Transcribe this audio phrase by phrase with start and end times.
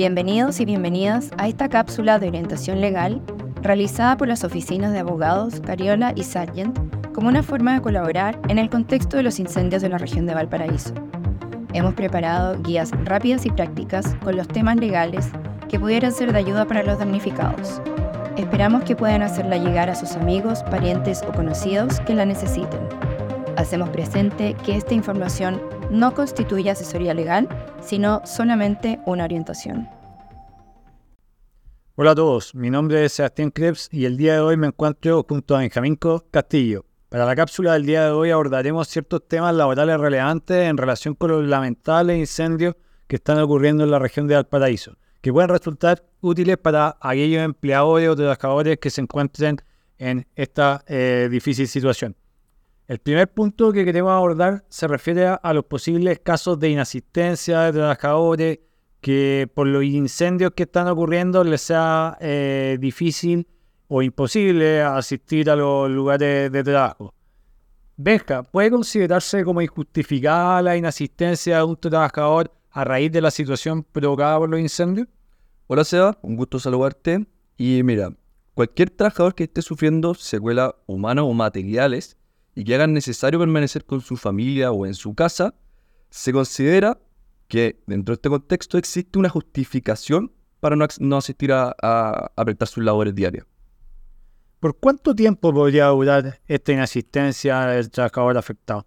[0.00, 3.20] Bienvenidos y bienvenidas a esta cápsula de orientación legal
[3.60, 6.74] realizada por las oficinas de abogados Cariola y Sargent
[7.12, 10.32] como una forma de colaborar en el contexto de los incendios de la región de
[10.32, 10.94] Valparaíso.
[11.74, 15.28] Hemos preparado guías rápidas y prácticas con los temas legales
[15.68, 17.82] que pudieran ser de ayuda para los damnificados.
[18.38, 22.80] Esperamos que puedan hacerla llegar a sus amigos, parientes o conocidos que la necesiten.
[23.58, 25.60] Hacemos presente que esta información
[25.90, 27.48] no constituye asesoría legal,
[27.82, 29.99] sino solamente una orientación.
[32.02, 35.22] Hola a todos, mi nombre es Sebastián Krebs y el día de hoy me encuentro
[35.28, 35.98] junto a Benjamín
[36.30, 36.86] Castillo.
[37.10, 41.30] Para la cápsula del día de hoy abordaremos ciertos temas laborales relevantes en relación con
[41.30, 42.74] los lamentables incendios
[43.06, 48.08] que están ocurriendo en la región de Valparaíso, que pueden resultar útiles para aquellos empleadores
[48.08, 49.58] o trabajadores que se encuentren
[49.98, 52.16] en esta eh, difícil situación.
[52.88, 57.72] El primer punto que queremos abordar se refiere a, los posibles casos de inasistencia de
[57.72, 58.60] trabajadores
[59.00, 63.46] que por los incendios que están ocurriendo les sea eh, difícil
[63.88, 67.12] o imposible asistir a los lugares de trabajo.
[67.96, 73.82] Benja, ¿puede considerarse como injustificada la inasistencia de un trabajador a raíz de la situación
[73.82, 75.08] provocada por los incendios?
[75.66, 77.26] Hola Seba, un gusto saludarte.
[77.56, 78.10] Y mira,
[78.54, 82.16] cualquier trabajador que esté sufriendo secuelas humanas o materiales
[82.54, 85.54] y que hagan necesario permanecer con su familia o en su casa,
[86.08, 86.98] se considera
[87.50, 92.82] que dentro de este contexto existe una justificación para no, asistir a, a, prestar sus
[92.82, 93.44] labores diarias.
[94.58, 98.86] ¿Por cuánto tiempo podría durar esta inasistencia del trabajador afectado?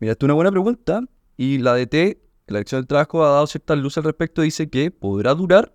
[0.00, 1.02] Mira, esta es una buena pregunta
[1.38, 4.42] y la DT, la Dirección del Trabajo, ha dado cierta luz al respecto.
[4.42, 5.74] Dice que podrá durar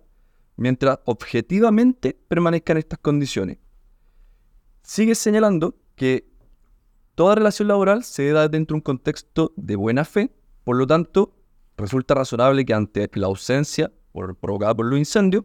[0.56, 3.58] mientras objetivamente permanezcan estas condiciones.
[4.82, 6.28] Sigue señalando que
[7.18, 10.30] Toda relación laboral se da dentro de un contexto de buena fe,
[10.62, 11.34] por lo tanto,
[11.78, 13.92] resulta razonable que ante la ausencia
[14.40, 15.44] provocada por los incendios,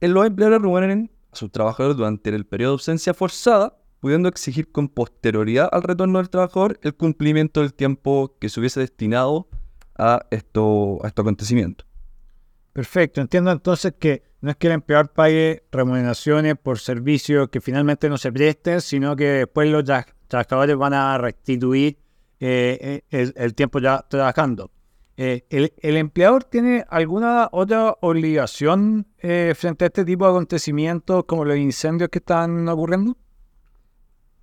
[0.00, 4.88] los empleadores remuneren a sus trabajadores durante el periodo de ausencia forzada, pudiendo exigir con
[4.88, 9.48] posterioridad al retorno del trabajador el cumplimiento del tiempo que se hubiese destinado
[9.96, 11.86] a, esto, a estos acontecimientos.
[12.72, 18.08] Perfecto, entiendo entonces que no es que el empleador pague remuneraciones por servicios que finalmente
[18.08, 19.84] no se presten, sino que después los
[20.28, 21.98] trabajadores van a restituir
[22.38, 24.70] eh, eh, el, tiempo ya trabajando.
[25.22, 31.58] Eh, el, empleador tiene alguna otra obligación frente a este tipo de acontecimientos como los
[31.58, 33.18] incendios que están ocurriendo?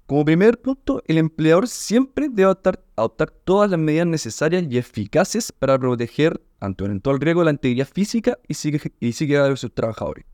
[0.06, 2.54] Como primer punto, el empleador siempre debe
[2.96, 7.88] adoptar, todas las medidas necesarias y eficaces para proteger ante un eventual riesgo la integridad
[7.88, 10.26] física y psíquica de sus trabajadores.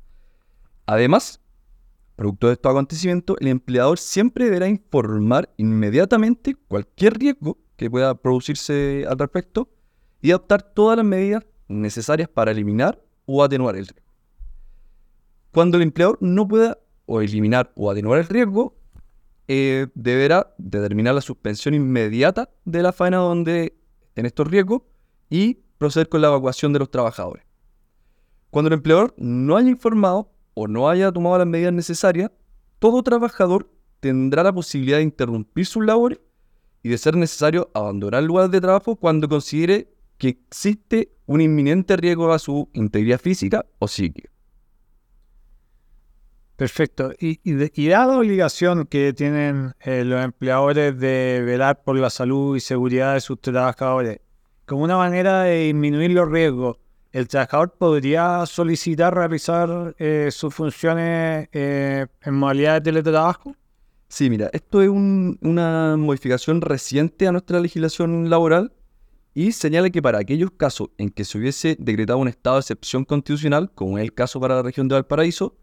[0.88, 1.40] Además,
[2.16, 9.04] Producto de estos acontecimientos, el empleador siempre deberá informar inmediatamente cualquier riesgo que pueda producirse
[9.10, 9.68] al respecto
[10.24, 14.10] y adoptar todas las medidas necesarias para eliminar o atenuar el riesgo.
[15.52, 18.74] Cuando el empleador no pueda o eliminar o atenuar el riesgo,
[19.50, 24.84] eh, deberá determinar la suspensión inmediata de la faena donde estén estos riesgos
[25.30, 27.44] y proceder con la evacuación de los trabajadores.
[28.50, 32.32] Cuando el empleador no haya informado o no haya tomado las medidas necesarias,
[32.80, 33.70] todo trabajador
[34.00, 36.22] tendrá la posibilidad de interrumpir sus labores
[36.82, 39.93] y de ser necesario abandonar el lugar de trabajo cuando considere
[40.24, 44.30] que existe un inminente riesgo a su integridad física o psíquica.
[46.56, 47.12] Perfecto.
[47.20, 52.56] Y, y, dada la obligación que tienen eh, los empleadores de velar por la salud
[52.56, 54.22] y seguridad de sus trabajadores,
[54.66, 56.78] como una manera de disminuir los riesgos,
[57.12, 63.58] ¿el trabajador podría solicitar realizar eh, sus funciones eh, en modalidad de teletrabajo?
[64.08, 68.72] Sí, mira, esto es una modificación reciente a nuestra legislación laboral
[69.34, 73.04] y señala que para aquellos casos en que se hubiese decretado un estado de excepción
[73.04, 75.56] constitucional, como es el caso para la región de Valparaíso,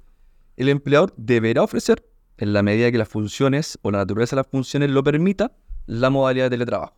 [0.56, 2.04] el empleador deberá ofrecer,
[2.36, 5.52] en la medida que las funciones o la naturaleza de las funciones lo permita,
[5.86, 6.94] la modalidad de teletrabajo.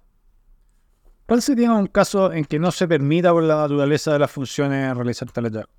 [1.27, 4.95] ¿Cuál sería un caso en que no se permita por la naturaleza de las funciones
[4.97, 5.71] realizar teletrabajo?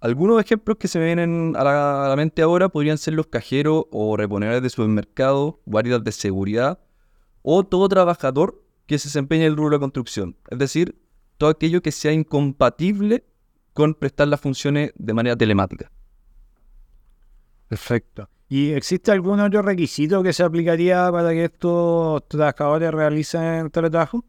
[0.00, 4.62] Algunos ejemplos que se vienen a la, mente ahora podrían ser los cajeros o reponedores
[4.62, 6.78] de supermercado, guardias de seguridad
[7.42, 10.36] o todo trabajador que se desempeñe en el rubro de construcción.
[10.50, 10.98] Es decir,
[11.36, 13.24] todo aquello que sea incompatible
[13.74, 15.92] con prestar las funciones de manera telemática.
[17.68, 18.28] Perfecto.
[18.48, 24.24] ¿Y existe algún otro requisito que se aplicaría para que estos trabajadores realicen teletrabajo?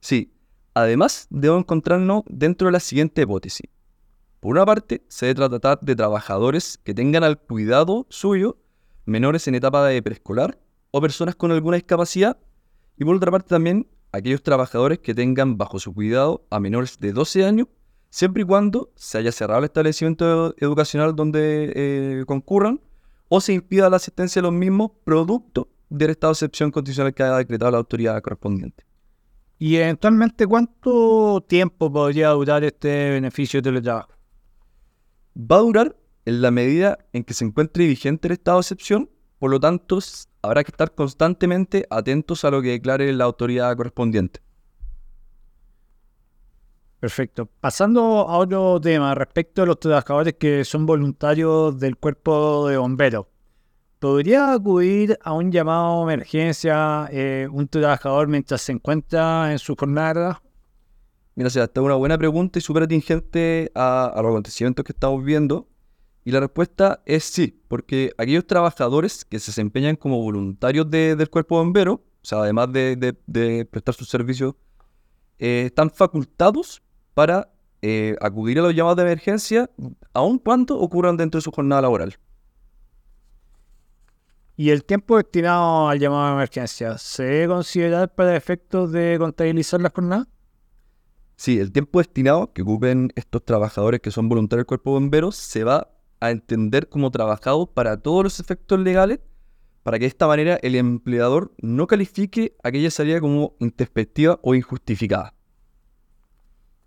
[0.00, 0.32] Sí,
[0.72, 3.68] además debo encontrarnos dentro de la siguiente hipótesis.
[4.40, 8.56] Por una parte, se debe tratar de trabajadores que tengan al cuidado suyo
[9.04, 10.58] menores en etapa de preescolar
[10.92, 12.38] o personas con alguna discapacidad.
[12.96, 17.12] Y por otra parte también aquellos trabajadores que tengan bajo su cuidado a menores de
[17.12, 17.68] 12 años
[18.10, 22.80] siempre y cuando se haya cerrado el establecimiento educacional donde eh, concurran
[23.28, 27.22] o se impida la asistencia de los mismos producto del estado de excepción constitucional que
[27.22, 28.84] haya decretado la autoridad correspondiente.
[29.58, 34.12] ¿Y eventualmente cuánto tiempo podría durar este beneficio de teletrabajo?
[35.36, 39.10] Va a durar en la medida en que se encuentre vigente el estado de excepción,
[39.38, 39.98] por lo tanto
[40.48, 44.40] habrá que estar constantemente atentos a lo que declare la autoridad correspondiente.
[47.00, 47.48] Perfecto.
[47.60, 53.26] Pasando a otro tema respecto a los trabajadores que son voluntarios del cuerpo de bomberos.
[54.00, 59.76] ¿Podría acudir a un llamado de emergencia eh, un trabajador mientras se encuentra en su
[59.76, 60.40] jornada?
[61.34, 65.68] Mira, esta es una buena pregunta y súper atingente a, los acontecimientos que estamos viendo.
[66.28, 71.56] Y la respuesta es sí, porque aquellos trabajadores que se desempeñan como voluntarios del cuerpo
[71.56, 74.54] de bomberos, o sea, además de, prestar sus servicios,
[75.38, 76.82] eh, están facultados
[77.14, 79.70] para eh, acudir a los llamados de emergencia,
[80.12, 82.18] aun cuando ocurran dentro de su jornada laboral.
[84.54, 89.80] ¿Y el tiempo destinado al llamado de emergencia se debe considerar para efectos de contabilizar
[89.80, 90.28] la jornada?
[91.36, 95.34] Sí, el tiempo destinado que ocupen estos trabajadores que son voluntarios del cuerpo de bomberos
[95.34, 99.20] se va a entender como trabajado para todos los efectos legales,
[99.82, 105.34] para que de esta manera el empleador no califique aquella salida como introspectiva o injustificada.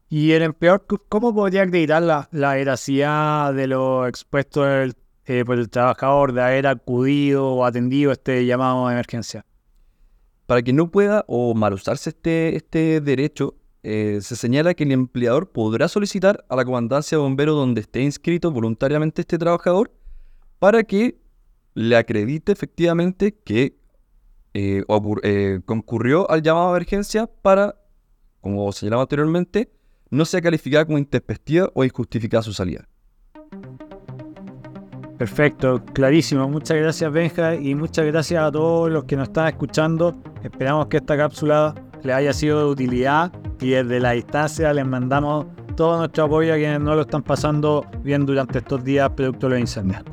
[0.09, 5.69] ¿Y el empleador cómo podría acreditar la, la veracidad de lo expuesto eh, por el
[5.69, 9.45] trabajador de haber acudido o atendido este llamado de emergencia?
[10.47, 14.91] Para que no pueda o mal usarse este, este derecho, eh, se señala que el
[14.91, 19.91] empleador podrá solicitar a la comandancia de bomberos donde esté inscrito voluntariamente este trabajador
[20.59, 21.19] para que
[21.73, 23.75] le acredite efectivamente que
[24.53, 24.83] eh,
[25.65, 27.75] concurrió al llamado de emergencia para,
[28.41, 29.71] como señalaba anteriormente,
[30.11, 32.87] no sea calificada como intempestiva o injustificada su salida.
[35.17, 36.47] Perfecto, clarísimo.
[36.49, 40.15] Muchas gracias Benja y muchas gracias a todos los que nos están escuchando.
[40.43, 41.73] Esperamos que esta cápsula
[42.03, 46.57] les haya sido de utilidad y desde la distancia les mandamos todo nuestro apoyo a
[46.57, 50.03] quienes no lo están pasando bien durante estos días producto de los incendios.